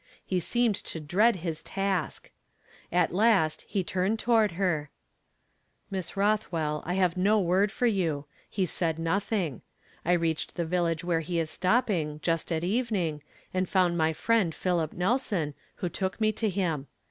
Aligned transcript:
He 0.25 0.39
seemed 0.39 0.73
to 0.85 0.99
dread 0.99 1.35
his 1.45 1.61
task. 1.61 2.31
At 2.91 3.13
last 3.13 3.61
he 3.67 3.83
turned 3.83 4.17
toward 4.17 4.53
her:" 4.53 4.89
Miss 5.91 6.13
Rothv/ell, 6.13 6.81
I 6.87 6.95
have 6.95 7.17
no 7.17 7.39
word 7.39 7.71
for 7.71 7.85
you; 7.85 8.25
he 8.49 8.65
said 8.65 8.97
nothing. 8.97 9.61
I 10.03 10.13
reached 10.13 10.55
the 10.55 10.65
village 10.65 11.03
where 11.03 11.19
he 11.19 11.37
is 11.37 11.51
stopping, 11.51 12.19
just 12.23 12.51
at 12.51 12.63
evening, 12.63 13.21
and 13.53 13.69
found 13.69 13.95
my 13.95 14.11
friend 14.11 14.55
Philip 14.55 14.93
Nelson, 14.93 15.53
who 15.75 15.87
took 15.87 16.19
me 16.19 16.31
to 16.31 16.49
him. 16.49 16.87